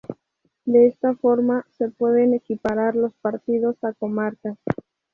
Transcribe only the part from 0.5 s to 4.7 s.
De esta forma, se pueden equiparar los partidos a comarcas.